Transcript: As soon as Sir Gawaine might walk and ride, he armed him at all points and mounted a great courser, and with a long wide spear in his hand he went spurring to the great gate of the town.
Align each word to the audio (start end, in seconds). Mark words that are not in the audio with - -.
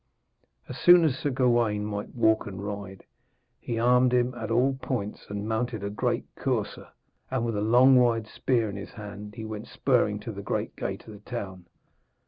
As 0.67 0.79
soon 0.79 1.03
as 1.05 1.15
Sir 1.19 1.29
Gawaine 1.29 1.85
might 1.85 2.15
walk 2.15 2.47
and 2.47 2.59
ride, 2.65 3.05
he 3.59 3.77
armed 3.77 4.11
him 4.15 4.33
at 4.33 4.49
all 4.49 4.73
points 4.81 5.27
and 5.29 5.47
mounted 5.47 5.83
a 5.83 5.91
great 5.91 6.25
courser, 6.35 6.87
and 7.29 7.45
with 7.45 7.55
a 7.55 7.61
long 7.61 7.95
wide 7.97 8.25
spear 8.25 8.67
in 8.67 8.77
his 8.77 8.93
hand 8.93 9.35
he 9.35 9.45
went 9.45 9.67
spurring 9.67 10.19
to 10.21 10.31
the 10.31 10.41
great 10.41 10.75
gate 10.75 11.05
of 11.05 11.13
the 11.13 11.19
town. 11.29 11.67